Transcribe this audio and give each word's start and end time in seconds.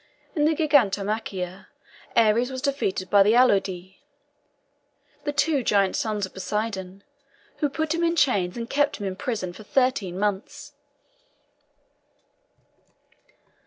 In 0.35 0.45
the 0.45 0.55
Gigantomachia, 0.55 1.67
Ares 2.15 2.49
was 2.49 2.63
defeated 2.63 3.11
by 3.11 3.21
the 3.21 3.33
Aloidæ, 3.33 3.97
the 5.25 5.31
two 5.31 5.61
giant 5.61 5.95
sons 5.95 6.25
of 6.25 6.33
Poseidon, 6.33 7.03
who 7.57 7.69
put 7.69 7.93
him 7.93 8.03
in 8.03 8.15
chains, 8.15 8.57
and 8.57 8.67
kept 8.67 8.95
him 8.97 9.05
in 9.05 9.15
prison 9.15 9.53
for 9.53 9.61
thirteen 9.61 10.17
months. 10.17 10.73